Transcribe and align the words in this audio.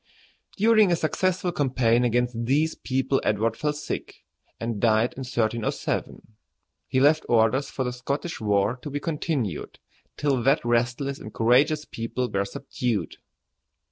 During 0.57 0.91
a 0.91 0.95
successful 0.95 1.51
campaign 1.51 2.03
against 2.03 2.45
these 2.45 2.73
people 2.73 3.21
Edward 3.23 3.55
fell 3.55 3.71
sick, 3.71 4.23
and 4.59 4.79
died 4.81 5.13
in 5.13 5.19
1307. 5.19 6.23
He 6.87 6.99
left 6.99 7.23
orders 7.29 7.69
for 7.69 7.83
the 7.83 7.93
Scottish 7.93 8.41
war 8.41 8.77
to 8.81 8.89
be 8.89 8.99
continued 8.99 9.77
till 10.17 10.41
that 10.41 10.65
restless 10.65 11.19
and 11.19 11.31
courageous 11.31 11.85
people 11.85 12.31
were 12.31 12.45
subdued. 12.45 13.17